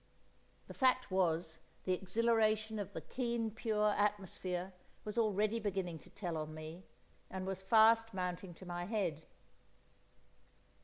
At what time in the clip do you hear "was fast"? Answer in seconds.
7.45-8.11